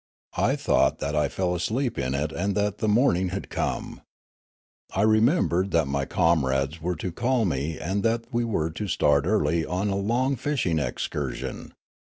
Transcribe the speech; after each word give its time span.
I 0.37 0.55
thought 0.55 0.97
that 0.97 1.15
I 1.15 1.29
fell 1.29 1.53
asleep 1.53 1.99
in 1.99 2.15
it 2.15 2.31
and 2.31 2.55
that 2.55 2.79
the 2.79 2.87
morning 2.87 3.29
had 3.29 3.51
come. 3.51 4.01
I 4.95 5.03
re 5.03 5.19
membered 5.19 5.69
that 5.73 5.85
my 5.85 6.05
comrades 6.05 6.81
were 6.81 6.95
to 6.95 7.11
call 7.11 7.45
me 7.45 7.77
and 7.77 8.01
that 8.01 8.23
we 8.33 8.43
were 8.43 8.71
to 8.71 8.87
start 8.87 9.25
early 9.27 9.63
on 9.63 9.89
a 9.89 9.95
long 9.95 10.37
fishing 10.37 10.79
excursion. 10.79 11.73